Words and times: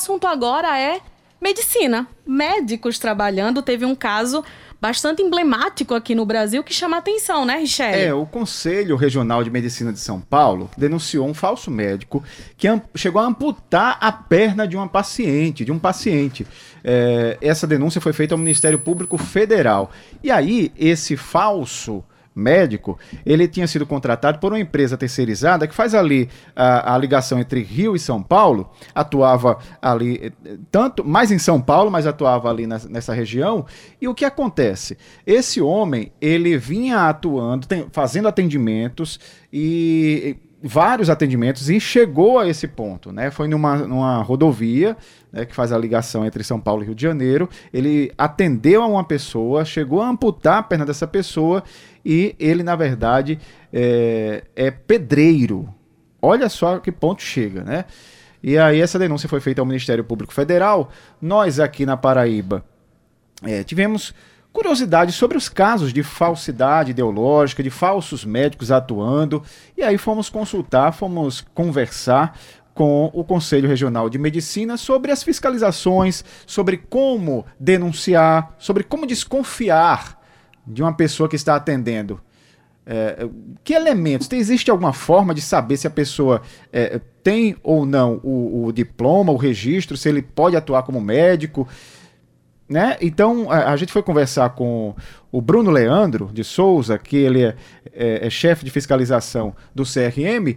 assunto 0.00 0.26
agora 0.26 0.78
é 0.80 0.98
medicina. 1.38 2.08
Médicos 2.26 2.98
trabalhando. 2.98 3.60
Teve 3.60 3.84
um 3.84 3.94
caso 3.94 4.42
bastante 4.80 5.20
emblemático 5.20 5.94
aqui 5.94 6.14
no 6.14 6.24
Brasil 6.24 6.64
que 6.64 6.72
chama 6.72 6.96
atenção, 6.96 7.44
né, 7.44 7.58
Richelle? 7.58 8.02
É, 8.02 8.14
o 8.14 8.24
Conselho 8.24 8.96
Regional 8.96 9.44
de 9.44 9.50
Medicina 9.50 9.92
de 9.92 10.00
São 10.00 10.18
Paulo 10.18 10.70
denunciou 10.74 11.28
um 11.28 11.34
falso 11.34 11.70
médico 11.70 12.24
que 12.56 12.66
chegou 12.94 13.20
a 13.20 13.26
amputar 13.26 13.98
a 14.00 14.10
perna 14.10 14.66
de 14.66 14.74
uma 14.74 14.88
paciente, 14.88 15.66
de 15.66 15.70
um 15.70 15.78
paciente. 15.78 16.46
É, 16.82 17.36
essa 17.42 17.66
denúncia 17.66 18.00
foi 18.00 18.14
feita 18.14 18.32
ao 18.32 18.38
Ministério 18.38 18.78
Público 18.78 19.18
Federal. 19.18 19.90
E 20.22 20.30
aí, 20.30 20.72
esse 20.78 21.14
falso 21.14 22.02
médico, 22.34 22.98
ele 23.26 23.48
tinha 23.48 23.66
sido 23.66 23.84
contratado 23.84 24.38
por 24.38 24.52
uma 24.52 24.60
empresa 24.60 24.96
terceirizada 24.96 25.66
que 25.66 25.74
faz 25.74 25.94
ali 25.94 26.28
a, 26.54 26.94
a, 26.94 26.98
ligação 26.98 27.38
entre 27.38 27.62
Rio 27.62 27.96
e 27.96 27.98
São 27.98 28.22
Paulo, 28.22 28.70
atuava 28.94 29.58
ali 29.82 30.32
tanto 30.70 31.04
mais 31.04 31.30
em 31.30 31.38
São 31.38 31.60
Paulo, 31.60 31.90
mas 31.90 32.06
atuava 32.06 32.48
ali 32.48 32.66
na, 32.66 32.78
nessa 32.88 33.12
região. 33.12 33.66
E 34.00 34.08
o 34.08 34.14
que 34.14 34.24
acontece? 34.24 34.96
Esse 35.26 35.60
homem, 35.60 36.12
ele 36.20 36.56
vinha 36.56 37.08
atuando, 37.08 37.66
tem, 37.66 37.86
fazendo 37.90 38.28
atendimentos 38.28 39.18
e 39.52 40.36
vários 40.62 41.08
atendimentos 41.08 41.70
e 41.70 41.80
chegou 41.80 42.38
a 42.38 42.46
esse 42.46 42.68
ponto, 42.68 43.12
né? 43.12 43.30
Foi 43.30 43.48
numa, 43.48 43.76
numa 43.78 44.22
rodovia 44.22 44.96
né, 45.32 45.44
que 45.44 45.54
faz 45.54 45.72
a 45.72 45.78
ligação 45.78 46.24
entre 46.24 46.44
São 46.44 46.60
Paulo 46.60 46.82
e 46.82 46.86
Rio 46.86 46.94
de 46.94 47.02
Janeiro. 47.02 47.48
Ele 47.72 48.12
atendeu 48.18 48.82
a 48.82 48.86
uma 48.86 49.04
pessoa, 49.04 49.64
chegou 49.64 50.02
a 50.02 50.08
amputar 50.08 50.58
a 50.58 50.62
perna 50.62 50.84
dessa 50.84 51.06
pessoa 51.06 51.62
e 52.04 52.34
ele, 52.38 52.62
na 52.62 52.76
verdade, 52.76 53.38
é, 53.72 54.44
é 54.54 54.70
pedreiro. 54.70 55.68
Olha 56.20 56.48
só 56.48 56.78
que 56.78 56.92
ponto 56.92 57.22
chega, 57.22 57.64
né? 57.64 57.86
E 58.42 58.58
aí 58.58 58.80
essa 58.80 58.98
denúncia 58.98 59.28
foi 59.28 59.40
feita 59.40 59.60
ao 59.60 59.66
Ministério 59.66 60.04
Público 60.04 60.32
Federal. 60.32 60.90
Nós 61.20 61.58
aqui 61.58 61.86
na 61.86 61.96
Paraíba 61.96 62.64
é, 63.42 63.62
tivemos 63.64 64.14
curiosidade 64.52 65.12
sobre 65.12 65.36
os 65.36 65.48
casos 65.48 65.92
de 65.92 66.02
falsidade 66.02 66.90
ideológica, 66.90 67.62
de 67.62 67.70
falsos 67.70 68.24
médicos 68.24 68.70
atuando, 68.70 69.42
e 69.76 69.82
aí 69.82 69.96
fomos 69.96 70.28
consultar, 70.28 70.92
fomos 70.92 71.44
conversar 71.54 72.36
com 72.74 73.10
o 73.12 73.24
Conselho 73.24 73.68
Regional 73.68 74.08
de 74.08 74.18
Medicina 74.18 74.76
sobre 74.76 75.12
as 75.12 75.22
fiscalizações, 75.22 76.24
sobre 76.46 76.76
como 76.76 77.44
denunciar, 77.58 78.54
sobre 78.58 78.82
como 78.82 79.06
desconfiar 79.06 80.18
de 80.66 80.82
uma 80.82 80.92
pessoa 80.94 81.28
que 81.28 81.36
está 81.36 81.56
atendendo. 81.56 82.20
É, 82.86 83.28
que 83.62 83.74
elementos? 83.74 84.28
Existe 84.32 84.70
alguma 84.70 84.92
forma 84.92 85.34
de 85.34 85.40
saber 85.40 85.76
se 85.76 85.86
a 85.86 85.90
pessoa 85.90 86.42
é, 86.72 87.00
tem 87.22 87.56
ou 87.62 87.84
não 87.84 88.20
o, 88.22 88.64
o, 88.64 88.72
diploma, 88.72 89.32
o 89.32 89.36
registro, 89.36 89.96
se 89.96 90.08
ele 90.08 90.22
pode 90.22 90.56
atuar 90.56 90.82
como 90.82 91.00
médico? 91.00 91.68
Né? 92.70 92.96
Então 93.00 93.50
a, 93.50 93.72
a, 93.72 93.76
gente 93.76 93.92
foi 93.92 94.00
conversar 94.00 94.50
com 94.50 94.94
o 95.32 95.42
Bruno 95.42 95.72
Leandro 95.72 96.30
de 96.32 96.44
Souza, 96.44 96.96
que 96.96 97.16
ele 97.16 97.42
é, 97.42 97.56
é, 97.92 98.28
é 98.28 98.30
chefe 98.30 98.64
de 98.64 98.70
fiscalização 98.70 99.56
do 99.74 99.82
CRM. 99.82 100.56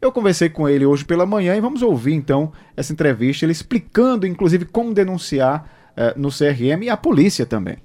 Eu 0.00 0.10
conversei 0.10 0.48
com 0.48 0.66
ele 0.66 0.86
hoje 0.86 1.04
pela 1.04 1.26
manhã 1.26 1.54
e 1.54 1.60
vamos 1.60 1.82
ouvir 1.82 2.14
então 2.14 2.50
essa 2.74 2.94
entrevista, 2.94 3.44
ele 3.44 3.52
explicando 3.52 4.26
inclusive 4.26 4.64
como 4.64 4.94
denunciar 4.94 5.70
é, 5.94 6.14
no 6.16 6.30
CRM 6.30 6.82
e 6.84 6.88
a 6.88 6.96
polícia 6.96 7.44
também. 7.44 7.76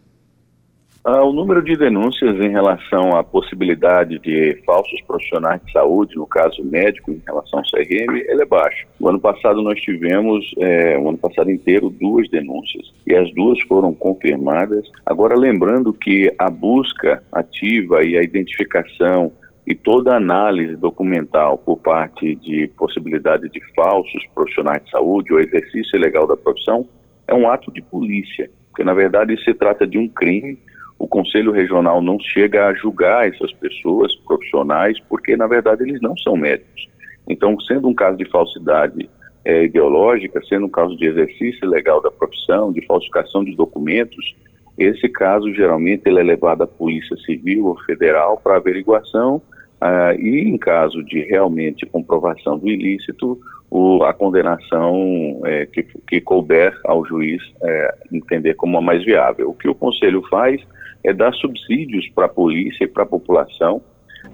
Ah, 1.07 1.23
o 1.23 1.31
número 1.31 1.61
de 1.61 1.77
denúncias 1.77 2.33
em 2.39 2.49
relação 2.49 3.15
à 3.15 3.23
possibilidade 3.23 4.17
de 4.17 4.59
falsos 4.65 4.99
profissionais 5.03 5.61
de 5.63 5.71
saúde, 5.71 6.15
no 6.15 6.25
caso 6.25 6.63
médico, 6.63 7.11
em 7.11 7.21
relação 7.27 7.59
ao 7.59 7.65
CRM, 7.65 8.17
ele 8.27 8.41
é 8.41 8.45
baixo. 8.45 8.87
O 8.99 9.07
ano 9.07 9.19
passado 9.19 9.61
nós 9.61 9.79
tivemos, 9.79 10.43
é, 10.57 10.97
o 10.97 11.07
ano 11.07 11.17
passado 11.19 11.51
inteiro, 11.51 11.91
duas 11.91 12.27
denúncias 12.31 12.91
e 13.05 13.13
as 13.13 13.31
duas 13.35 13.61
foram 13.67 13.93
confirmadas. 13.93 14.83
Agora, 15.05 15.37
lembrando 15.37 15.93
que 15.93 16.33
a 16.39 16.49
busca 16.49 17.21
ativa 17.31 18.03
e 18.03 18.17
a 18.17 18.23
identificação 18.23 19.31
e 19.67 19.75
toda 19.75 20.11
a 20.11 20.17
análise 20.17 20.75
documental 20.75 21.59
por 21.59 21.77
parte 21.77 22.33
de 22.33 22.67
possibilidade 22.75 23.47
de 23.49 23.61
falsos 23.75 24.25
profissionais 24.33 24.83
de 24.83 24.89
saúde 24.89 25.31
ou 25.31 25.39
exercício 25.39 25.97
ilegal 25.97 26.25
da 26.25 26.35
profissão 26.35 26.89
é 27.27 27.33
um 27.35 27.47
ato 27.47 27.71
de 27.71 27.83
polícia, 27.83 28.49
porque 28.69 28.83
na 28.83 28.95
verdade 28.95 29.39
se 29.43 29.53
trata 29.53 29.85
de 29.85 29.99
um 29.99 30.07
crime 30.07 30.57
o 30.97 31.07
Conselho 31.07 31.51
Regional 31.51 32.01
não 32.01 32.19
chega 32.19 32.67
a 32.67 32.73
julgar 32.73 33.27
essas 33.27 33.51
pessoas 33.53 34.15
profissionais, 34.15 34.99
porque 35.09 35.35
na 35.35 35.47
verdade 35.47 35.83
eles 35.83 36.01
não 36.01 36.17
são 36.17 36.37
médicos. 36.37 36.87
Então, 37.27 37.59
sendo 37.61 37.87
um 37.87 37.93
caso 37.93 38.17
de 38.17 38.25
falsidade 38.29 39.09
é, 39.43 39.65
ideológica, 39.65 40.41
sendo 40.47 40.67
um 40.67 40.69
caso 40.69 40.95
de 40.95 41.05
exercício 41.05 41.65
ilegal 41.65 42.01
da 42.01 42.11
profissão, 42.11 42.71
de 42.71 42.85
falsificação 42.85 43.43
de 43.43 43.55
documentos, 43.55 44.35
esse 44.77 45.07
caso 45.07 45.53
geralmente 45.53 46.03
ele 46.05 46.19
é 46.19 46.23
levado 46.23 46.63
à 46.63 46.67
Polícia 46.67 47.15
Civil 47.17 47.65
ou 47.65 47.79
Federal 47.81 48.39
para 48.43 48.57
averiguação 48.57 49.41
ah, 49.79 50.13
e, 50.17 50.39
em 50.39 50.57
caso 50.57 51.03
de 51.03 51.21
realmente 51.21 51.85
comprovação 51.85 52.57
do 52.57 52.67
ilícito, 52.67 53.39
o, 53.69 54.03
a 54.03 54.13
condenação 54.13 55.41
é, 55.45 55.65
que, 55.65 55.83
que 56.07 56.21
couber 56.21 56.77
ao 56.85 57.05
juiz 57.05 57.41
é, 57.61 57.95
entender 58.11 58.55
como 58.55 58.77
a 58.77 58.81
mais 58.81 59.03
viável. 59.03 59.49
O 59.49 59.53
que 59.53 59.67
o 59.67 59.75
Conselho 59.75 60.23
faz 60.29 60.61
é 61.07 61.13
dar 61.13 61.33
subsídios 61.33 62.07
para 62.09 62.25
a 62.25 62.29
polícia 62.29 62.85
e 62.85 62.87
para 62.87 63.03
a 63.03 63.07
população 63.07 63.81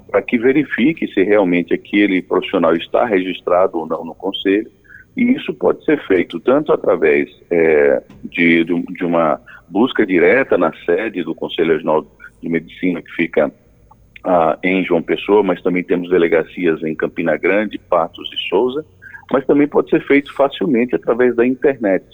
para 0.09 0.21
que 0.21 0.37
verifique 0.37 1.07
se 1.07 1.23
realmente 1.23 1.73
aquele 1.73 2.21
profissional 2.21 2.75
está 2.75 3.05
registrado 3.05 3.77
ou 3.77 3.87
não 3.87 4.03
no 4.03 4.13
conselho. 4.13 4.69
E 5.15 5.23
isso 5.23 5.53
pode 5.53 5.83
ser 5.85 6.05
feito 6.05 6.39
tanto 6.39 6.71
através 6.71 7.29
é, 7.49 8.01
de, 8.25 8.63
de 8.63 9.05
uma 9.05 9.39
busca 9.69 10.05
direta 10.05 10.57
na 10.57 10.73
sede 10.85 11.23
do 11.23 11.33
Conselho 11.33 11.73
Regional 11.73 12.05
de 12.41 12.49
Medicina, 12.49 13.01
que 13.01 13.11
fica 13.11 13.51
ah, 14.23 14.57
em 14.63 14.83
João 14.83 15.01
Pessoa, 15.01 15.43
mas 15.43 15.61
também 15.61 15.83
temos 15.83 16.09
delegacias 16.09 16.83
em 16.83 16.95
Campina 16.95 17.37
Grande, 17.37 17.77
Patos 17.77 18.29
e 18.33 18.49
Souza, 18.49 18.85
mas 19.31 19.45
também 19.45 19.67
pode 19.67 19.89
ser 19.89 20.05
feito 20.05 20.33
facilmente 20.33 20.95
através 20.95 21.35
da 21.35 21.45
internet. 21.45 22.05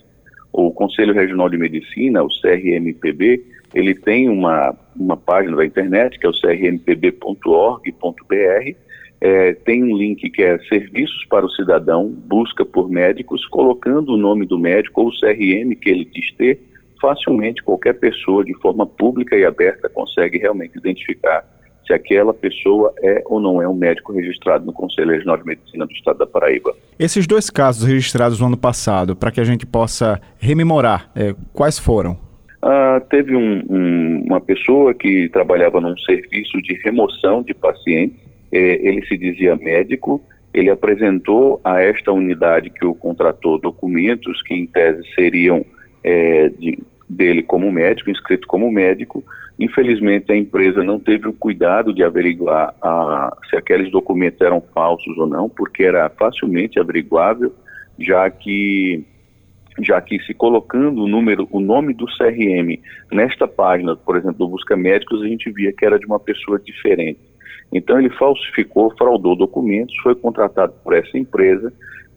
O 0.52 0.72
Conselho 0.72 1.14
Regional 1.14 1.50
de 1.50 1.58
Medicina, 1.58 2.24
o 2.24 2.30
CRMPB, 2.42 3.44
ele 3.74 3.94
tem 3.94 4.30
uma, 4.30 4.76
uma 4.96 5.18
página 5.18 5.58
da 5.58 5.66
internet, 5.66 6.18
que 6.20 6.26
é 6.26 6.30
o 6.30 6.34
crmpb.org.br, 6.34 7.88
é, 9.20 9.54
tem 9.54 9.84
um 9.84 9.98
link 9.98 10.30
que 10.30 10.44
é 10.44 10.60
Serviços 10.70 11.26
para 11.30 11.46
o 11.46 11.50
Cidadão, 11.50 12.08
busca 12.08 12.64
por 12.64 12.90
médicos, 12.90 13.46
colocando 13.48 14.14
o 14.14 14.18
nome 14.18 14.46
do 14.46 14.60
médico 14.60 15.02
ou 15.02 15.08
o 15.08 15.20
CRM 15.20 15.76
que 15.76 15.90
ele 15.90 16.06
diz 16.06 16.32
ter, 16.34 16.62
facilmente 17.02 17.64
qualquer 17.64 17.94
pessoa, 17.94 18.44
de 18.44 18.54
forma 18.56 18.86
pública 18.86 19.36
e 19.36 19.46
aberta, 19.46 19.90
consegue 19.90 20.38
realmente 20.38 20.78
identificar 20.78 21.46
se 21.86 21.94
aquela 21.94 22.34
pessoa 22.34 22.94
é 23.02 23.24
ou 23.26 23.40
não 23.40 23.62
é 23.62 23.68
um 23.68 23.74
médico 23.74 24.12
registrado 24.12 24.66
no 24.66 24.74
Conselho 24.74 25.12
Regional 25.12 25.38
de 25.38 25.46
Medicina 25.46 25.86
do 25.86 25.94
Estado 25.94 26.20
da 26.20 26.28
Paraíba. 26.28 26.76
Esses 27.00 27.26
dois 27.26 27.50
casos 27.50 27.88
registrados 27.88 28.40
no 28.40 28.48
ano 28.48 28.58
passado, 28.58 29.16
para 29.16 29.32
que 29.32 29.40
a 29.40 29.44
gente 29.46 29.66
possa 29.66 30.20
rememorar, 30.38 31.10
é, 31.16 31.34
quais 31.54 31.80
foram? 31.80 32.27
Ah, 32.62 33.02
teve 33.10 33.36
um, 33.36 33.64
um, 33.70 34.24
uma 34.26 34.42
pessoa 34.42 34.94
que 34.94 35.30
trabalhava 35.30 35.80
num 35.80 35.98
serviço 36.00 36.62
de 36.62 36.74
remoção 36.84 37.44
de 37.44 37.54
pacientes, 37.54 38.18
é, 38.52 38.60
ele 38.88 39.06
se 39.06 39.18
dizia 39.18 39.56
médico, 39.56 40.22
ele 40.54 40.70
apresentou 40.70 41.62
a 41.64 41.82
esta 41.82 42.12
unidade 42.12 42.70
que 42.70 42.86
o 42.86 42.96
contratou 42.96 43.60
documentos 43.60 44.42
que, 44.42 44.56
em 44.56 44.66
tese, 44.66 45.04
seriam 45.14 45.64
é, 46.04 46.50
de, 46.50 46.80
dele 47.08 47.44
como 47.44 47.72
médico, 47.72 48.10
inscrito 48.10 48.48
como 48.48 48.72
médico. 48.72 49.24
Infelizmente, 49.60 50.32
a 50.32 50.36
empresa 50.36 50.84
não 50.84 51.00
teve 51.00 51.28
o 51.28 51.34
cuidado 51.34 51.94
de 51.94 52.04
averiguar 52.04 52.74
a, 52.82 53.36
se 53.50 53.56
aqueles 53.56 53.92
documentos 53.92 54.42
eram 54.42 54.62
falsos 54.74 55.18
ou 55.18 55.28
não, 55.28 55.48
porque 55.48 55.84
era 55.84 56.10
facilmente 56.10 56.80
averiguável, 56.80 57.54
já 58.00 58.30
que 58.30 59.04
já 59.80 60.02
que 60.02 60.20
se 60.24 60.34
colocando 60.34 61.04
o 61.04 61.08
número, 61.08 61.48
o 61.52 61.60
nome 61.60 61.94
do 61.94 62.06
CRM 62.06 62.80
nesta 63.12 63.48
página, 63.48 63.96
por 63.96 64.16
exemplo, 64.16 64.38
do 64.38 64.50
Busca 64.50 64.76
Médicos, 64.76 65.22
a 65.22 65.28
gente 65.28 65.52
via 65.52 65.72
que 65.72 65.86
era 65.86 66.00
de 66.00 66.06
uma 66.06 66.20
pessoa 66.20 66.60
diferente. 66.60 67.20
Então 67.72 68.00
ele 68.00 68.10
falsificou, 68.12 68.94
fraudou 68.98 69.36
documentos, 69.36 69.96
foi 70.02 70.16
contratado 70.16 70.74
por 70.84 70.94
essa 70.94 71.18
empresa, 71.18 71.72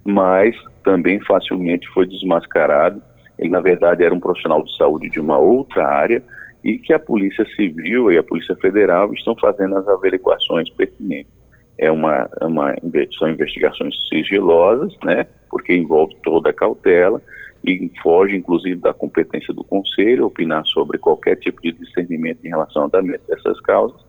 mas 0.05 0.57
também 0.85 1.21
facilmente 1.21 1.89
foi 1.89 2.07
desmascarado. 2.07 3.03
Ele 3.39 3.51
na 3.51 3.61
verdade 3.61 4.05
era 4.05 4.15
um 4.15 4.21
profissional 4.21 4.63
de 4.63 4.75
saúde 4.77 5.11
de 5.11 5.21
uma 5.21 5.39
outra 5.39 5.87
área 5.87 6.23
e 6.63 6.79
que 6.79 6.93
a 6.93 6.99
Polícia 6.99 7.45
Civil 7.57 8.13
e 8.13 8.19
a 8.19 8.23
Polícia 8.23 8.55
Federal 8.57 9.13
estão 9.13 9.35
fazendo 9.37 9.77
as 9.77 9.89
averiguações 9.89 10.71
pertinentes. 10.71 11.33
É 11.79 11.91
uma, 11.91 12.29
uma 12.43 12.75
são 13.19 13.31
investigações 13.31 13.95
sigilosas, 14.09 14.95
né? 15.03 15.27
Porque 15.51 15.75
envolve 15.75 16.15
toda 16.23 16.51
a 16.51 16.53
cautela 16.53 17.21
e 17.65 17.91
foge, 18.03 18.37
inclusive, 18.37 18.77
da 18.77 18.95
competência 18.95 19.53
do 19.53 19.63
Conselho 19.63 20.27
opinar 20.27 20.65
sobre 20.67 20.99
qualquer 20.99 21.37
tipo 21.37 21.61
de 21.61 21.73
discernimento 21.73 22.39
em 22.45 22.49
relação 22.49 22.85
andamento 22.85 23.23
dessas 23.29 23.61
causas, 23.61 24.01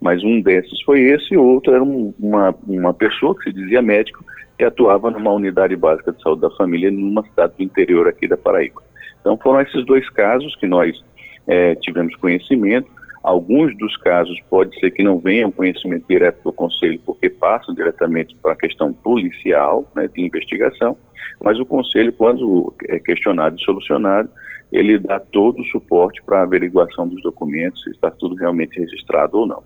Mas 0.00 0.22
um 0.24 0.40
desses 0.40 0.80
foi 0.82 1.00
esse, 1.00 1.34
e 1.34 1.36
outro 1.36 1.74
era 1.74 1.82
um, 1.82 2.14
uma, 2.18 2.54
uma 2.66 2.94
pessoa 2.94 3.34
que 3.36 3.44
se 3.44 3.52
dizia 3.52 3.82
médico 3.82 4.24
que 4.56 4.64
atuava 4.64 5.10
numa 5.10 5.32
unidade 5.32 5.74
básica 5.76 6.12
de 6.12 6.22
saúde 6.22 6.42
da 6.42 6.50
família 6.50 6.90
numa 6.90 7.22
cidade 7.24 7.54
do 7.56 7.62
interior 7.62 8.08
aqui 8.08 8.28
da 8.28 8.36
Paraíba. 8.36 8.82
Então 9.20 9.36
foram 9.38 9.60
esses 9.60 9.84
dois 9.84 10.08
casos 10.10 10.54
que 10.56 10.66
nós 10.66 11.02
é, 11.46 11.74
tivemos 11.76 12.14
conhecimento. 12.16 12.88
Alguns 13.24 13.74
dos 13.78 13.96
casos 13.96 14.38
pode 14.50 14.78
ser 14.78 14.90
que 14.90 15.02
não 15.02 15.18
venham 15.18 15.50
conhecimento 15.50 16.04
direto 16.06 16.42
do 16.44 16.52
Conselho, 16.52 17.00
porque 17.06 17.30
passam 17.30 17.74
diretamente 17.74 18.36
para 18.36 18.52
a 18.52 18.56
questão 18.56 18.92
policial, 18.92 19.90
né, 19.96 20.06
de 20.14 20.20
investigação, 20.20 20.94
mas 21.42 21.58
o 21.58 21.64
Conselho, 21.64 22.12
quando 22.12 22.74
é 22.86 22.98
questionado 22.98 23.56
e 23.58 23.64
solucionado, 23.64 24.28
ele 24.70 24.98
dá 24.98 25.18
todo 25.18 25.62
o 25.62 25.64
suporte 25.64 26.22
para 26.22 26.40
a 26.40 26.42
averiguação 26.42 27.08
dos 27.08 27.22
documentos, 27.22 27.82
se 27.82 27.92
está 27.92 28.10
tudo 28.10 28.34
realmente 28.34 28.78
registrado 28.78 29.38
ou 29.38 29.46
não. 29.46 29.62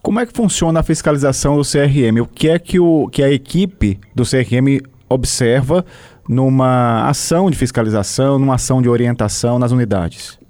Como 0.00 0.20
é 0.20 0.26
que 0.26 0.32
funciona 0.32 0.78
a 0.78 0.82
fiscalização 0.84 1.56
do 1.56 1.62
CRM? 1.62 2.20
O 2.20 2.26
que 2.26 2.48
é 2.48 2.58
que, 2.58 2.78
o, 2.78 3.08
que 3.08 3.24
a 3.24 3.32
equipe 3.32 3.98
do 4.14 4.22
CRM 4.22 4.80
observa 5.08 5.84
numa 6.28 7.08
ação 7.08 7.50
de 7.50 7.58
fiscalização, 7.58 8.38
numa 8.38 8.54
ação 8.54 8.80
de 8.80 8.88
orientação 8.88 9.58
nas 9.58 9.72
unidades? 9.72 10.41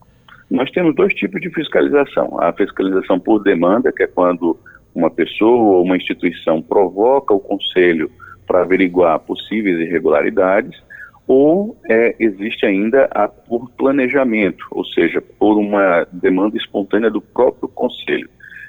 Nós 0.52 0.70
temos 0.70 0.94
dois 0.94 1.14
tipos 1.14 1.40
de 1.40 1.49
fiscalização. 1.49 2.38
A 2.38 2.52
fiscalização 2.52 3.19
por 3.19 3.43
demanda, 3.43 3.90
que 3.90 4.02
é 4.02 4.06
quando 4.06 4.54
uma 4.94 5.10
pessoa 5.10 5.78
ou 5.78 5.82
uma 5.82 5.96
instituição 5.96 6.60
provoca 6.60 7.32
o 7.32 7.40
conselho 7.40 8.10
para 8.46 8.60
averiguar 8.60 9.19
possíveis 9.20 9.81
irregularidades, 9.81 10.78
ou 11.26 11.75
é, 11.88 12.14
existe 12.20 12.66
ainda 12.66 13.08
a 13.12 13.26
por 13.28 13.70
planejamento, 13.70 14.66
ou 14.70 14.84
seja, 14.84 15.22
por 15.22 15.56
uma 15.56 16.06
demanda 16.12 16.58
espontânea 16.58 17.10
do 17.10 17.22
próprio 17.22 17.69
conselho. 17.70 18.28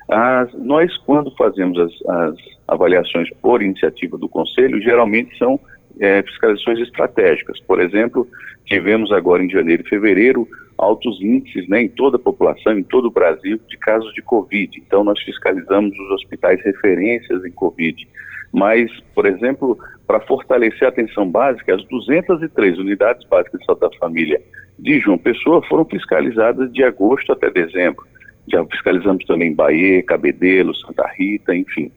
As, 0.10 0.54
nós, 0.54 0.96
quando 1.00 1.36
fazemos 1.36 1.78
as, 1.78 1.92
as, 2.08 2.36
avaliações 2.66 3.30
por 3.42 3.62
iniciativa 3.62 4.18
do 4.18 4.30
conselho, 4.30 4.82
geralmente 4.82 5.38
são 5.38 5.60
é, 6.00 6.24
fiscalizações 6.24 6.80
estratégicas. 6.80 7.60
Por 7.68 7.82
exemplo, 7.82 8.26
tivemos 8.66 9.12
agora 9.12 9.44
em 9.44 9.50
janeiro 9.50 9.84
e 9.86 9.90
fevereiro 9.90 10.48
altos 10.84 11.22
índices 11.22 11.68
né, 11.68 11.84
em 11.84 11.90
toda 11.90 12.18
a 12.18 12.20
população, 12.20 12.78
em 12.78 12.84
todo 12.84 13.06
o 13.06 13.12
Brasil, 13.12 13.60
de 13.68 13.78
casos 13.78 14.14
de 14.14 14.22
Covid. 14.22 14.78
Então, 14.86 15.04
nós 15.04 15.20
fiscalizamos 15.22 15.98
os 15.98 16.12
hospitais 16.12 16.62
referências 16.64 17.44
em 17.46 17.52
Covid. 17.52 18.08
Mas, 18.52 18.92
por 19.16 19.26
exemplo, 19.26 19.78
para 20.06 20.20
fortalecer 20.20 20.86
a 20.86 20.90
atenção 20.90 21.30
básica, 21.30 21.74
as 21.74 21.84
203 21.86 22.78
unidades 22.78 23.28
básicas 23.28 23.60
de 23.60 23.66
saúde 23.66 23.82
da 23.82 23.90
família 23.98 24.40
de 24.78 25.00
João 25.00 25.18
Pessoa 25.18 25.66
foram 25.68 25.86
fiscalizadas 25.86 26.72
de 26.72 26.84
agosto 26.84 27.32
até 27.32 27.50
dezembro. 27.50 28.06
Já 28.48 28.64
fiscalizamos 28.66 29.26
também 29.26 29.54
Bahia, 29.54 30.04
Cabedelo, 30.04 30.76
Santa 30.76 31.08
Rita, 31.18 31.56
enfim. 31.56 31.92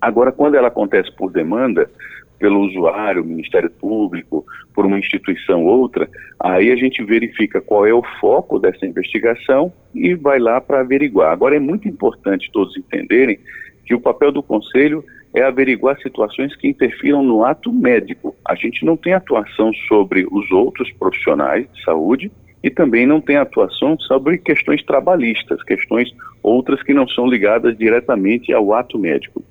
Agora, 0.00 0.32
quando 0.32 0.56
ela 0.56 0.68
acontece 0.68 1.10
por 1.16 1.30
demanda, 1.30 1.90
pelo 2.38 2.60
usuário, 2.60 3.24
Ministério 3.24 3.70
Público, 3.70 4.44
por 4.74 4.86
uma 4.86 4.98
instituição 4.98 5.64
ou 5.64 5.80
outra, 5.80 6.08
aí 6.38 6.70
a 6.70 6.76
gente 6.76 7.02
verifica 7.02 7.60
qual 7.60 7.86
é 7.86 7.92
o 7.92 8.02
foco 8.20 8.58
dessa 8.58 8.86
investigação 8.86 9.72
e 9.94 10.14
vai 10.14 10.38
lá 10.38 10.60
para 10.60 10.80
averiguar. 10.80 11.32
Agora 11.32 11.56
é 11.56 11.60
muito 11.60 11.88
importante 11.88 12.50
todos 12.52 12.76
entenderem 12.76 13.38
que 13.84 13.94
o 13.94 14.00
papel 14.00 14.30
do 14.30 14.42
Conselho 14.42 15.04
é 15.34 15.42
averiguar 15.42 16.00
situações 16.00 16.54
que 16.56 16.68
interfiram 16.68 17.22
no 17.22 17.44
ato 17.44 17.72
médico. 17.72 18.34
A 18.46 18.54
gente 18.54 18.84
não 18.84 18.96
tem 18.96 19.12
atuação 19.12 19.72
sobre 19.88 20.26
os 20.30 20.50
outros 20.50 20.90
profissionais 20.92 21.66
de 21.72 21.82
saúde 21.82 22.30
e 22.62 22.70
também 22.70 23.06
não 23.06 23.20
tem 23.20 23.36
atuação 23.36 23.98
sobre 24.00 24.38
questões 24.38 24.82
trabalhistas, 24.84 25.62
questões 25.62 26.10
outras 26.42 26.82
que 26.82 26.94
não 26.94 27.06
são 27.08 27.26
ligadas 27.26 27.76
diretamente 27.76 28.52
ao 28.52 28.72
ato 28.72 28.98
médico 28.98 29.42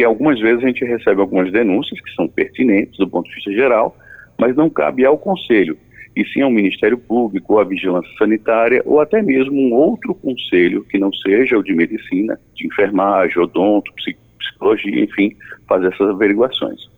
porque 0.00 0.04
algumas 0.04 0.40
vezes 0.40 0.64
a 0.64 0.66
gente 0.66 0.84
recebe 0.84 1.20
algumas 1.20 1.52
denúncias 1.52 2.00
que 2.00 2.14
são 2.14 2.26
pertinentes 2.26 2.96
do 2.96 3.06
ponto 3.06 3.28
de 3.28 3.34
vista 3.34 3.52
geral, 3.52 3.94
mas 4.38 4.56
não 4.56 4.70
cabe 4.70 5.04
ao 5.04 5.18
Conselho, 5.18 5.76
e 6.16 6.24
sim 6.24 6.40
ao 6.40 6.50
Ministério 6.50 6.96
Público, 6.96 7.52
ou 7.52 7.60
à 7.60 7.64
Vigilância 7.64 8.10
Sanitária, 8.18 8.82
ou 8.86 8.98
até 8.98 9.20
mesmo 9.20 9.60
um 9.60 9.74
outro 9.74 10.14
conselho 10.14 10.84
que 10.88 10.98
não 10.98 11.12
seja 11.12 11.58
o 11.58 11.62
de 11.62 11.74
medicina, 11.74 12.38
de 12.54 12.66
enfermagem, 12.66 13.38
odonto, 13.38 13.92
psicologia, 14.38 15.04
enfim, 15.04 15.36
fazer 15.68 15.88
essas 15.88 16.08
averiguações. 16.08 16.88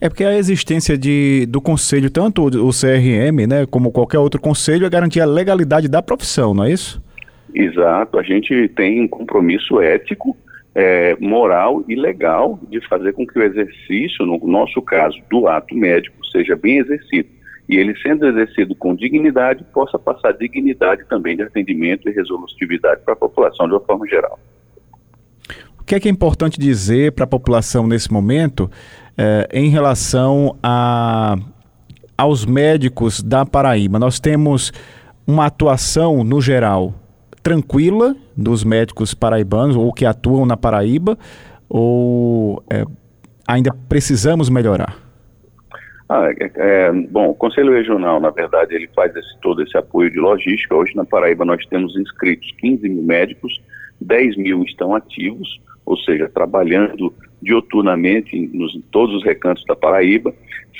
É 0.00 0.08
porque 0.08 0.24
a 0.24 0.36
existência 0.36 0.98
de, 0.98 1.46
do 1.46 1.60
conselho, 1.60 2.10
tanto 2.10 2.42
o 2.42 2.70
CRM, 2.70 3.46
né, 3.48 3.66
como 3.66 3.92
qualquer 3.92 4.18
outro 4.18 4.40
conselho, 4.40 4.84
é 4.84 4.90
garantir 4.90 5.20
a 5.20 5.26
legalidade 5.26 5.88
da 5.88 6.02
profissão, 6.02 6.54
não 6.54 6.64
é 6.64 6.72
isso? 6.72 7.00
Exato, 7.54 8.18
a 8.18 8.22
gente 8.22 8.68
tem 8.74 9.00
um 9.00 9.08
compromisso 9.08 9.80
ético 9.80 10.36
é, 10.74 11.16
moral 11.20 11.84
e 11.88 11.94
legal 11.94 12.58
de 12.68 12.80
fazer 12.88 13.12
com 13.12 13.26
que 13.26 13.38
o 13.38 13.42
exercício, 13.42 14.24
no 14.24 14.38
nosso 14.46 14.80
caso, 14.82 15.18
do 15.30 15.48
ato 15.48 15.74
médico, 15.74 16.24
seja 16.26 16.56
bem 16.56 16.78
exercido. 16.78 17.28
E 17.68 17.76
ele 17.76 17.96
sendo 18.00 18.26
exercido 18.26 18.74
com 18.74 18.94
dignidade, 18.94 19.64
possa 19.72 19.98
passar 19.98 20.32
dignidade 20.32 21.04
também 21.08 21.36
de 21.36 21.42
atendimento 21.42 22.08
e 22.08 22.12
resolutividade 22.12 23.02
para 23.04 23.14
a 23.14 23.16
população 23.16 23.66
de 23.66 23.74
uma 23.74 23.80
forma 23.80 24.06
geral. 24.08 24.38
O 25.78 25.84
que 25.84 25.94
é, 25.94 26.00
que 26.00 26.08
é 26.08 26.10
importante 26.10 26.58
dizer 26.58 27.12
para 27.12 27.24
a 27.24 27.28
população 27.28 27.86
nesse 27.86 28.12
momento 28.12 28.70
é, 29.16 29.48
em 29.52 29.68
relação 29.68 30.56
a, 30.62 31.36
aos 32.16 32.44
médicos 32.44 33.22
da 33.22 33.44
Paraíba? 33.44 33.98
Nós 33.98 34.20
temos 34.20 34.72
uma 35.26 35.46
atuação, 35.46 36.24
no 36.24 36.40
geral, 36.40 36.94
tranquila 37.50 38.14
dos 38.36 38.62
médicos 38.62 39.12
paraibanos 39.12 39.74
ou 39.74 39.92
que 39.92 40.06
atuam 40.06 40.46
na 40.46 40.56
Paraíba 40.56 41.18
ou 41.68 42.62
é, 42.70 42.84
ainda 43.46 43.74
precisamos 43.88 44.48
melhorar? 44.48 44.96
Ah, 46.08 46.28
é, 46.38 46.50
é, 46.54 46.92
bom, 46.92 47.30
o 47.30 47.34
Conselho 47.34 47.72
Regional, 47.72 48.20
na 48.20 48.30
verdade, 48.30 48.76
ele 48.76 48.88
faz 48.94 49.14
esse, 49.16 49.36
todo 49.40 49.62
esse 49.64 49.76
apoio 49.76 50.12
de 50.12 50.20
logística. 50.20 50.76
Hoje 50.76 50.94
na 50.94 51.04
Paraíba 51.04 51.44
nós 51.44 51.64
temos 51.66 51.96
inscritos 51.96 52.48
15 52.60 52.88
mil 52.88 53.02
médicos, 53.02 53.60
10 54.00 54.36
mil 54.36 54.62
estão 54.62 54.94
ativos, 54.94 55.60
ou 55.84 55.96
seja, 55.98 56.30
trabalhando 56.32 57.12
dioturnamente 57.42 58.48
nos, 58.54 58.76
em 58.76 58.80
todos 58.92 59.16
os 59.16 59.24
recantos 59.24 59.64
da 59.66 59.74
Paraíba. 59.74 60.32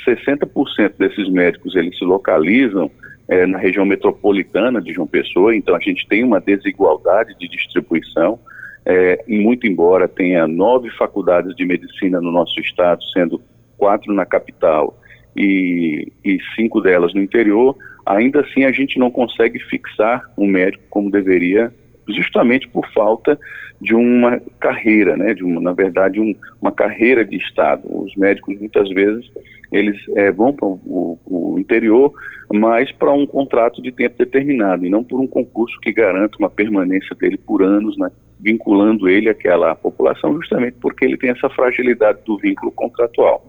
60% 0.07 0.93
desses 0.97 1.29
médicos 1.29 1.75
eles 1.75 1.97
se 1.97 2.05
localizam 2.05 2.89
é, 3.31 3.45
na 3.45 3.57
região 3.57 3.85
metropolitana 3.85 4.81
de 4.81 4.91
João 4.91 5.07
Pessoa, 5.07 5.55
então 5.55 5.73
a 5.73 5.79
gente 5.79 6.05
tem 6.05 6.21
uma 6.21 6.41
desigualdade 6.41 7.33
de 7.39 7.47
distribuição, 7.47 8.37
é, 8.85 9.23
muito 9.25 9.65
embora 9.65 10.05
tenha 10.05 10.45
nove 10.45 10.89
faculdades 10.89 11.55
de 11.55 11.63
medicina 11.63 12.19
no 12.19 12.29
nosso 12.29 12.59
estado, 12.59 13.01
sendo 13.13 13.41
quatro 13.77 14.13
na 14.13 14.25
capital 14.25 14.99
e, 15.33 16.11
e 16.25 16.39
cinco 16.57 16.81
delas 16.81 17.13
no 17.13 17.21
interior, 17.21 17.77
ainda 18.05 18.41
assim 18.41 18.65
a 18.65 18.71
gente 18.73 18.99
não 18.99 19.09
consegue 19.09 19.59
fixar 19.59 20.29
um 20.37 20.45
médico 20.45 20.83
como 20.89 21.09
deveria, 21.09 21.73
justamente 22.15 22.67
por 22.67 22.87
falta 22.93 23.39
de 23.81 23.95
uma 23.95 24.39
carreira, 24.59 25.17
né, 25.17 25.33
de 25.33 25.43
uma, 25.43 25.59
na 25.59 25.73
verdade, 25.73 26.19
um, 26.19 26.35
uma 26.61 26.71
carreira 26.71 27.25
de 27.25 27.35
Estado. 27.37 27.81
Os 27.85 28.15
médicos, 28.15 28.59
muitas 28.59 28.89
vezes, 28.89 29.31
eles 29.71 29.97
é, 30.15 30.31
vão 30.31 30.53
para 30.53 30.67
o, 30.67 31.17
o, 31.25 31.57
interior, 31.57 32.13
mas 32.53 32.91
para 32.91 33.11
um 33.11 33.25
contrato 33.25 33.81
de 33.81 33.91
tempo 33.91 34.17
determinado, 34.17 34.85
e 34.85 34.89
não 34.89 35.03
por 35.03 35.19
um 35.19 35.27
concurso 35.27 35.79
que 35.79 35.91
garanta 35.91 36.37
uma 36.37 36.49
permanência 36.49 37.15
dele 37.15 37.37
por 37.37 37.63
anos, 37.63 37.97
né, 37.97 38.11
vinculando 38.39 39.09
ele 39.09 39.29
àquela 39.29 39.73
população, 39.73 40.35
justamente 40.35 40.77
porque 40.79 41.05
ele 41.05 41.17
tem 41.17 41.31
essa 41.31 41.49
fragilidade 41.49 42.19
do 42.25 42.37
vínculo 42.37 42.71
contratual. 42.71 43.45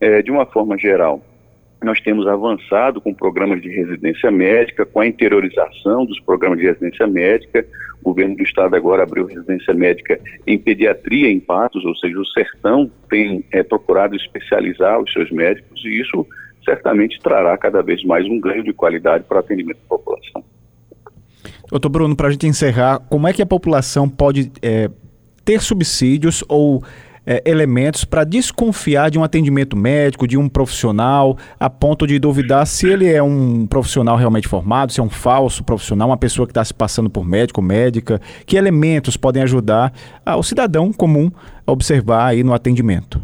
É, 0.00 0.22
de 0.22 0.30
uma 0.30 0.46
forma 0.46 0.76
geral, 0.78 1.22
nós 1.82 2.00
temos 2.00 2.26
avançado 2.26 3.00
com 3.00 3.12
programas 3.12 3.60
de 3.60 3.68
residência 3.68 4.30
médica, 4.30 4.86
com 4.86 5.00
a 5.00 5.06
interiorização 5.06 6.04
dos 6.06 6.18
programas 6.20 6.58
de 6.58 6.64
residência 6.64 7.06
médica. 7.06 7.66
O 8.00 8.04
governo 8.04 8.36
do 8.36 8.42
estado 8.42 8.74
agora 8.74 9.02
abriu 9.02 9.26
residência 9.26 9.74
médica 9.74 10.18
em 10.46 10.58
pediatria 10.58 11.30
em 11.30 11.38
Patos, 11.38 11.84
ou 11.84 11.94
seja, 11.96 12.18
o 12.18 12.26
Sertão 12.26 12.90
tem 13.10 13.44
é, 13.52 13.62
procurado 13.62 14.16
especializar 14.16 15.00
os 15.00 15.12
seus 15.12 15.30
médicos 15.30 15.84
e 15.84 16.00
isso 16.00 16.26
certamente 16.64 17.20
trará 17.20 17.56
cada 17.56 17.82
vez 17.82 18.02
mais 18.04 18.26
um 18.26 18.40
ganho 18.40 18.64
de 18.64 18.72
qualidade 18.72 19.24
para 19.24 19.36
o 19.36 19.40
atendimento 19.40 19.78
da 19.78 19.96
população. 19.96 20.44
Doutor 21.70 21.88
Bruno, 21.88 22.16
para 22.16 22.28
a 22.28 22.30
gente 22.30 22.46
encerrar, 22.46 23.00
como 23.08 23.28
é 23.28 23.32
que 23.32 23.42
a 23.42 23.46
população 23.46 24.08
pode 24.08 24.50
é, 24.62 24.90
ter 25.44 25.60
subsídios 25.60 26.44
ou 26.48 26.82
é, 27.26 27.42
elementos 27.44 28.04
para 28.04 28.24
desconfiar 28.24 29.10
de 29.10 29.18
um 29.18 29.24
atendimento 29.24 29.76
médico, 29.76 30.26
de 30.26 30.38
um 30.38 30.48
profissional, 30.48 31.36
a 31.58 31.68
ponto 31.68 32.06
de 32.06 32.18
duvidar 32.18 32.66
se 32.66 32.88
ele 32.88 33.12
é 33.12 33.22
um 33.22 33.66
profissional 33.66 34.16
realmente 34.16 34.46
formado, 34.46 34.92
se 34.92 35.00
é 35.00 35.02
um 35.02 35.10
falso 35.10 35.64
profissional, 35.64 36.08
uma 36.08 36.16
pessoa 36.16 36.46
que 36.46 36.52
está 36.52 36.64
se 36.64 36.72
passando 36.72 37.10
por 37.10 37.26
médico, 37.26 37.60
médica. 37.60 38.20
Que 38.46 38.56
elementos 38.56 39.16
podem 39.16 39.42
ajudar 39.42 39.92
o 40.24 40.42
cidadão 40.42 40.92
comum 40.92 41.30
a 41.66 41.72
observar 41.72 42.26
aí 42.26 42.44
no 42.44 42.54
atendimento? 42.54 43.20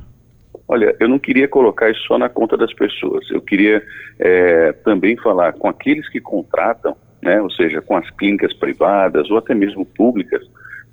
Olha, 0.67 0.97
eu 0.99 1.09
não 1.09 1.19
queria 1.19 1.47
colocar 1.47 1.91
isso 1.91 2.01
só 2.07 2.19
na 2.19 2.29
conta 2.29 2.57
das 2.57 2.73
pessoas. 2.73 3.29
Eu 3.31 3.43
queria 3.43 3.83
é, 4.19 4.73
também 4.85 5.17
falar 5.19 5.53
com 5.53 5.69
aqueles 5.69 6.09
que 6.09 6.21
contratam, 6.21 6.97
né, 7.23 7.41
ou 7.41 7.51
seja, 7.51 7.83
com 7.83 7.97
as 7.97 8.09
clínicas 8.11 8.53
privadas 8.55 9.31
ou 9.31 9.37
até 9.37 9.55
mesmo 9.55 9.85
públicas, 9.85 10.43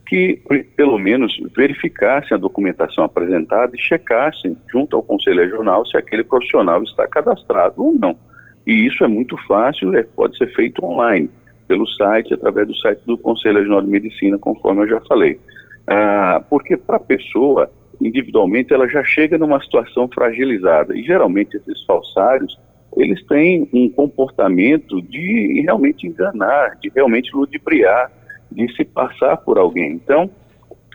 que, 0.10 0.42
pelo 0.75 0.98
menos, 0.98 1.39
verificassem 1.56 2.36
a 2.36 2.39
documentação 2.39 3.04
apresentada 3.04 3.75
e 3.75 3.80
checassem, 3.80 4.58
junto 4.72 4.96
ao 4.96 5.04
Conselho 5.04 5.42
Regional, 5.42 5.86
se 5.86 5.96
aquele 5.96 6.24
profissional 6.24 6.82
está 6.82 7.08
cadastrado 7.08 7.75
ou 7.78 7.94
não. 7.94 8.18
E 8.66 8.88
isso 8.88 9.04
é 9.04 9.08
muito 9.08 9.38
fácil, 9.48 9.96
é, 9.96 10.01
pode 10.01 10.36
ser 10.36 10.51
feito 10.56 10.84
online, 10.84 11.30
pelo 11.68 11.86
site, 11.86 12.34
através 12.34 12.68
do 12.68 12.75
site 12.78 13.01
do 13.06 13.20
Conselho 13.20 13.60
Regional 13.60 13.84
de 13.84 13.88
Medicina, 13.88 14.39
conforme 14.39 14.82
eu 14.82 14.88
já 14.88 15.01
falei. 15.01 15.39
Ah, 15.86 16.44
porque 16.50 16.75
para 16.75 16.98
a 16.98 17.00
pessoa, 17.00 17.70
individualmente, 18.01 18.74
ela 18.74 18.89
já 18.89 19.04
chega 19.04 19.38
numa 19.38 19.62
situação 19.62 20.08
fragilizada. 20.08 20.98
E 20.98 21.04
geralmente 21.04 21.56
esses 21.56 21.84
falsários, 21.86 22.60
eles 22.98 23.24
têm 23.28 23.70
um 23.72 23.88
comportamento 23.88 25.00
de 25.04 25.62
realmente 25.62 26.08
enganar, 26.08 26.80
de 26.82 26.92
realmente 26.96 27.30
ludibriar, 27.32 28.12
de 28.51 28.72
se 28.75 28.84
passar 28.84 29.38
por 29.38 29.58
alguém. 29.58 29.94
Então, 29.94 30.29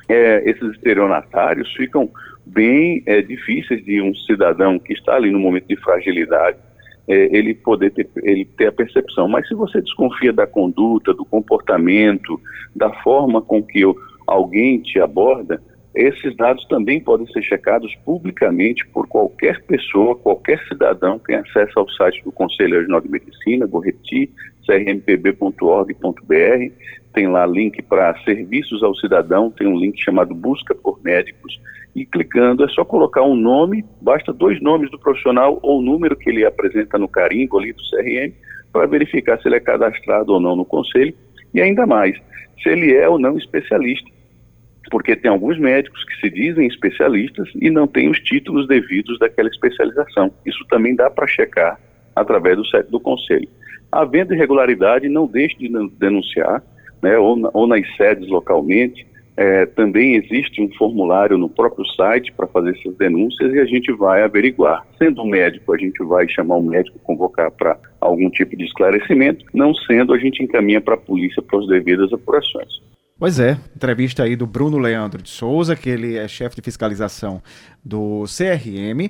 é, 0.08 0.48
esses 0.48 0.70
estelionatários 0.72 1.72
ficam 1.74 2.10
bem 2.44 3.02
é, 3.06 3.22
difíceis 3.22 3.84
de 3.84 4.00
um 4.02 4.14
cidadão 4.14 4.78
que 4.78 4.92
está 4.92 5.14
ali 5.14 5.30
no 5.30 5.38
momento 5.38 5.66
de 5.66 5.76
fragilidade, 5.76 6.58
é, 7.08 7.36
ele 7.36 7.54
poder 7.54 7.90
ter, 7.90 8.08
ele 8.22 8.44
ter 8.44 8.68
a 8.68 8.72
percepção. 8.72 9.28
Mas 9.28 9.48
se 9.48 9.54
você 9.54 9.80
desconfia 9.80 10.32
da 10.32 10.46
conduta, 10.46 11.14
do 11.14 11.24
comportamento, 11.24 12.40
da 12.74 12.92
forma 13.02 13.40
com 13.40 13.62
que 13.62 13.82
alguém 14.26 14.80
te 14.80 15.00
aborda, 15.00 15.62
esses 15.94 16.36
dados 16.36 16.66
também 16.66 16.98
podem 16.98 17.26
ser 17.28 17.42
checados 17.42 17.94
publicamente 18.04 18.84
por 18.88 19.06
qualquer 19.06 19.62
pessoa, 19.62 20.16
qualquer 20.16 20.60
cidadão 20.66 21.20
que 21.20 21.26
tem 21.26 21.36
acesso 21.36 21.78
ao 21.78 21.88
site 21.90 22.22
do 22.24 22.32
Conselho 22.32 22.78
Regional 22.78 23.00
de 23.00 23.08
Medicina, 23.08 23.66
vou 23.66 23.80
repetir, 23.80 24.28
crmpb.org.br, 24.66 25.92
tem 27.12 27.28
lá 27.28 27.46
link 27.46 27.80
para 27.82 28.18
serviços 28.24 28.82
ao 28.82 28.94
cidadão, 28.96 29.52
tem 29.52 29.68
um 29.68 29.78
link 29.78 30.02
chamado 30.02 30.34
Busca 30.34 30.74
por 30.74 31.00
Médicos, 31.04 31.60
e 31.94 32.04
clicando 32.04 32.64
é 32.64 32.68
só 32.70 32.84
colocar 32.84 33.22
um 33.22 33.36
nome, 33.36 33.84
basta 34.00 34.32
dois 34.32 34.60
nomes 34.60 34.90
do 34.90 34.98
profissional 34.98 35.60
ou 35.62 35.78
o 35.78 35.82
número 35.82 36.16
que 36.16 36.28
ele 36.28 36.44
apresenta 36.44 36.98
no 36.98 37.06
carimbo 37.06 37.56
ali 37.56 37.72
do 37.72 37.82
CRM, 37.88 38.32
para 38.72 38.88
verificar 38.88 39.40
se 39.40 39.46
ele 39.46 39.56
é 39.56 39.60
cadastrado 39.60 40.32
ou 40.32 40.40
não 40.40 40.56
no 40.56 40.64
conselho, 40.64 41.14
e 41.54 41.60
ainda 41.60 41.86
mais, 41.86 42.20
se 42.60 42.68
ele 42.68 42.92
é 42.92 43.08
ou 43.08 43.16
não 43.16 43.38
especialista 43.38 44.13
porque 44.90 45.16
tem 45.16 45.30
alguns 45.30 45.58
médicos 45.58 46.04
que 46.04 46.16
se 46.20 46.30
dizem 46.30 46.66
especialistas 46.66 47.48
e 47.60 47.70
não 47.70 47.86
têm 47.86 48.10
os 48.10 48.18
títulos 48.20 48.66
devidos 48.68 49.18
daquela 49.18 49.48
especialização. 49.48 50.32
Isso 50.44 50.64
também 50.68 50.94
dá 50.94 51.10
para 51.10 51.26
checar 51.26 51.78
através 52.14 52.56
do 52.56 52.66
site 52.66 52.90
do 52.90 53.00
conselho. 53.00 53.48
Havendo 53.90 54.34
irregularidade, 54.34 55.08
não 55.08 55.26
deixe 55.26 55.56
de 55.56 55.68
denunciar, 55.98 56.62
né, 57.02 57.16
ou, 57.18 57.36
na, 57.36 57.50
ou 57.52 57.66
nas 57.66 57.84
sedes 57.96 58.28
localmente. 58.28 59.06
É, 59.36 59.66
também 59.66 60.14
existe 60.14 60.62
um 60.62 60.72
formulário 60.74 61.36
no 61.36 61.48
próprio 61.48 61.84
site 61.96 62.32
para 62.32 62.46
fazer 62.46 62.70
essas 62.70 62.96
denúncias 62.96 63.52
e 63.52 63.58
a 63.58 63.64
gente 63.64 63.92
vai 63.92 64.22
averiguar. 64.22 64.86
Sendo 64.96 65.24
médico, 65.24 65.74
a 65.74 65.76
gente 65.78 66.02
vai 66.04 66.28
chamar 66.28 66.56
um 66.56 66.62
médico, 66.62 67.00
convocar 67.00 67.50
para 67.50 67.76
algum 68.00 68.30
tipo 68.30 68.56
de 68.56 68.64
esclarecimento. 68.64 69.44
Não 69.52 69.74
sendo, 69.74 70.14
a 70.14 70.18
gente 70.18 70.42
encaminha 70.42 70.80
para 70.80 70.94
a 70.94 70.98
polícia 70.98 71.42
para 71.42 71.58
as 71.58 71.66
devidas 71.66 72.12
apurações. 72.12 72.80
Pois 73.16 73.38
é, 73.38 73.56
entrevista 73.76 74.24
aí 74.24 74.34
do 74.34 74.44
Bruno 74.44 74.76
Leandro 74.76 75.22
de 75.22 75.30
Souza, 75.30 75.76
que 75.76 75.88
ele 75.88 76.16
é 76.16 76.26
chefe 76.26 76.56
de 76.56 76.62
fiscalização 76.62 77.40
do 77.84 78.24
CRM, 78.24 79.08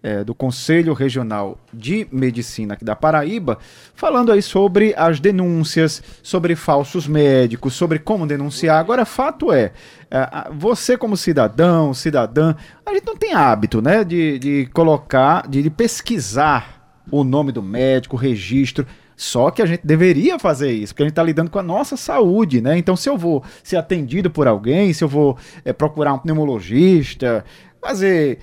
é, 0.00 0.22
do 0.22 0.36
Conselho 0.36 0.92
Regional 0.94 1.58
de 1.74 2.06
Medicina 2.12 2.74
aqui 2.74 2.84
da 2.84 2.94
Paraíba, 2.94 3.58
falando 3.92 4.30
aí 4.30 4.40
sobre 4.40 4.94
as 4.96 5.18
denúncias, 5.18 6.00
sobre 6.22 6.54
falsos 6.54 7.08
médicos, 7.08 7.74
sobre 7.74 7.98
como 7.98 8.24
denunciar. 8.24 8.78
Agora, 8.78 9.04
fato 9.04 9.52
é, 9.52 9.72
é 10.08 10.48
você 10.52 10.96
como 10.96 11.16
cidadão, 11.16 11.92
cidadã, 11.92 12.54
a 12.86 12.94
gente 12.94 13.04
não 13.04 13.16
tem 13.16 13.34
hábito, 13.34 13.82
né, 13.82 14.04
de, 14.04 14.38
de 14.38 14.66
colocar, 14.72 15.48
de, 15.48 15.60
de 15.60 15.70
pesquisar 15.70 17.02
o 17.10 17.24
nome 17.24 17.50
do 17.50 17.64
médico, 17.64 18.14
o 18.14 18.18
registro. 18.18 18.86
Só 19.20 19.50
que 19.50 19.60
a 19.60 19.66
gente 19.66 19.86
deveria 19.86 20.38
fazer 20.38 20.72
isso, 20.72 20.94
porque 20.94 21.02
a 21.02 21.04
gente 21.04 21.12
está 21.12 21.22
lidando 21.22 21.50
com 21.50 21.58
a 21.58 21.62
nossa 21.62 21.94
saúde, 21.94 22.62
né? 22.62 22.78
Então, 22.78 22.96
se 22.96 23.06
eu 23.06 23.18
vou 23.18 23.44
ser 23.62 23.76
atendido 23.76 24.30
por 24.30 24.48
alguém, 24.48 24.94
se 24.94 25.04
eu 25.04 25.08
vou 25.08 25.36
é, 25.62 25.74
procurar 25.74 26.14
um 26.14 26.18
pneumologista, 26.18 27.44
fazer 27.82 28.38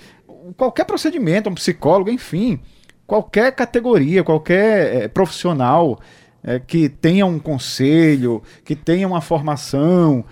qualquer 0.55 0.85
procedimento, 0.85 1.49
um 1.49 1.55
psicólogo, 1.55 2.11
enfim, 2.11 2.59
qualquer 3.07 3.55
categoria, 3.55 4.23
qualquer 4.23 4.95
é, 4.95 5.07
profissional 5.07 5.99
é, 6.43 6.59
que 6.59 6.87
tenha 6.87 7.25
um 7.25 7.39
conselho, 7.39 8.43
que 8.63 8.75
tenha 8.75 9.07
uma 9.07 9.19
formação, 9.19 10.23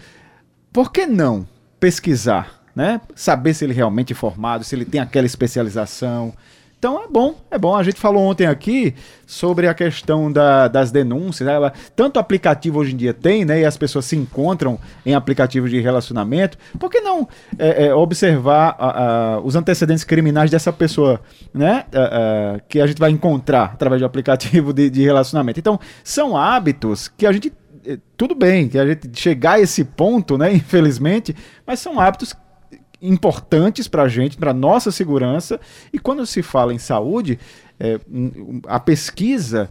por 0.72 0.92
que 0.92 1.08
não 1.08 1.48
pesquisar, 1.80 2.64
né? 2.76 3.02
Saber 3.16 3.56
se 3.56 3.66
ele 3.66 3.74
realmente 3.74 4.14
é 4.14 4.16
formado, 4.16 4.64
se 4.64 4.76
ele 4.76 4.86
tem 4.86 5.02
aquela 5.02 5.26
especialização. 5.26 6.36
Então 6.78 7.04
é 7.04 7.08
bom, 7.08 7.36
é 7.50 7.58
bom. 7.58 7.76
A 7.76 7.84
gente 7.84 8.00
falou 8.00 8.24
ontem 8.24 8.46
aqui 8.46 8.94
sobre 9.26 9.68
a 9.68 9.74
questão 9.74 10.32
da, 10.32 10.68
das 10.68 10.92
denúncias. 10.92 11.48
Né? 11.48 11.72
Tanto 11.96 12.20
aplicativo 12.20 12.80
hoje 12.80 12.94
em 12.94 12.98
dia 12.98 13.14
tem, 13.14 13.44
né? 13.44 13.62
E 13.62 13.66
as 13.66 13.76
pessoas 13.76 14.06
se 14.06 14.16
encontram 14.16 14.80
em 15.06 15.16
aplicativos 15.16 15.72
de 15.72 15.80
relacionamento. 15.80 16.58
Por 16.80 16.92
que 16.92 17.02
não 17.02 17.28
é, 17.58 17.88
é, 17.88 17.96
observar 17.96 18.76
a, 18.78 19.04
a, 19.04 19.40
os 19.40 19.56
antecedentes 19.56 20.04
criminais 20.04 20.52
dessa 20.52 20.72
pessoa, 20.72 21.20
né? 21.54 21.86
A, 21.94 22.60
que 22.68 22.80
a 22.80 22.88
gente 22.88 23.00
vai 23.00 23.10
encontrar 23.10 23.72
através 23.74 24.02
do 24.02 24.06
aplicativo 24.06 24.72
de, 24.72 24.90
de 24.90 25.04
relacionamento. 25.04 25.60
Então, 25.60 25.80
são 26.04 26.38
hábitos 26.38 27.08
que 27.08 27.26
a 27.26 27.32
gente 27.32 27.52
é, 27.88 28.00
tudo 28.18 28.34
bem 28.34 28.68
que 28.68 28.80
a 28.80 28.86
gente 28.86 29.10
chegar 29.14 29.54
a 29.54 29.60
esse 29.60 29.84
ponto, 29.84 30.38
né? 30.38 30.54
Infelizmente, 30.54 31.36
mas 31.66 31.80
são 31.80 32.00
hábitos 32.00 32.36
importantes 33.10 33.88
para 33.88 34.04
a 34.04 34.08
gente, 34.08 34.38
para 34.38 34.54
nossa 34.54 34.92
segurança. 34.92 35.60
E 35.92 36.00
quando 36.00 36.26
se 36.26 36.42
fala 36.42 36.74
em 36.74 36.78
saúde, 36.78 37.40
é, 37.80 38.00
a 38.68 38.80
pesquisa 38.80 39.70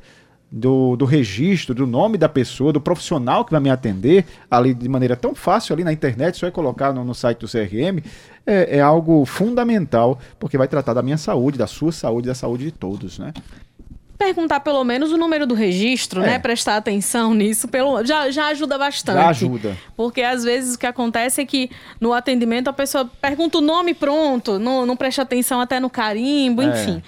do, 0.56 0.94
do 0.94 1.04
registro, 1.04 1.74
do 1.74 1.84
nome 1.84 2.16
da 2.16 2.28
pessoa, 2.28 2.72
do 2.72 2.80
profissional 2.80 3.44
que 3.44 3.50
vai 3.50 3.60
me 3.60 3.70
atender, 3.70 4.24
ali 4.48 4.72
de 4.72 4.88
maneira 4.88 5.16
tão 5.16 5.34
fácil 5.34 5.72
ali 5.72 5.82
na 5.82 5.92
internet, 5.92 6.36
só 6.36 6.46
é 6.46 6.50
colocar 6.50 6.92
no, 6.92 7.04
no 7.04 7.12
site 7.12 7.40
do 7.40 7.48
CRM, 7.48 8.00
é, 8.46 8.76
é, 8.76 8.80
algo 8.80 9.24
fundamental, 9.24 10.16
porque 10.38 10.56
vai 10.56 10.68
tratar 10.68 10.94
da 10.94 11.02
minha 11.02 11.18
saúde, 11.18 11.58
da 11.58 11.66
sua 11.66 11.90
saúde, 11.90 12.28
da 12.28 12.34
saúde 12.34 12.66
de 12.66 12.70
todos, 12.70 13.18
né? 13.18 13.32
Perguntar 14.18 14.61
pelo 14.61 14.83
menos 14.85 15.12
o 15.12 15.16
número 15.16 15.47
do 15.47 15.54
registro, 15.54 16.21
né? 16.21 16.26
é. 16.26 16.30
né? 16.33 16.38
Prestar 16.38 16.76
atenção 16.76 17.35
nisso, 17.35 17.68
pelo, 17.68 18.04
já, 18.04 18.30
já 18.30 18.47
ajuda 18.47 18.78
bastante. 18.78 19.16
Já 19.16 19.28
ajuda. 19.28 19.76
Porque 19.97 20.23
às 20.23 20.44
vezes 20.44 20.75
o 20.75 20.78
que 20.78 20.87
acontece 20.87 21.40
é 21.40 21.47
que 21.47 21.71
no 22.00 22.12
atendimento 22.12 22.68
a 22.68 22.73
pessoa 22.73 23.11
pergunta 23.21 23.59
o 23.59 23.61
nome 23.61 23.94
pronto, 23.94 24.59
não, 24.59 24.87
não 24.87 24.97
presta 24.97 25.23
atenção 25.23 25.61
até 25.61 25.80
no 25.80 25.90
carimbo, 25.90 26.62
é. 26.62 26.66
enfim. 26.66 27.02